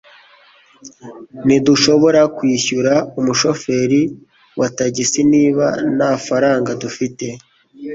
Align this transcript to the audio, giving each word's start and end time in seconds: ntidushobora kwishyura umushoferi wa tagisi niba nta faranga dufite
ntidushobora 1.45 2.21
kwishyura 2.37 2.93
umushoferi 3.19 4.01
wa 4.59 4.67
tagisi 4.77 5.19
niba 5.33 5.65
nta 5.95 6.11
faranga 6.25 6.71
dufite 6.81 7.25